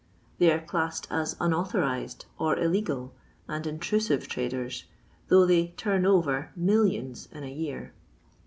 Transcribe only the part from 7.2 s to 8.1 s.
in a year.